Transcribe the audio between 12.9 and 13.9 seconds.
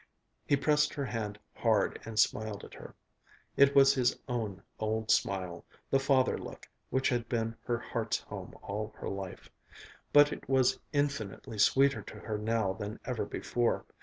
ever before.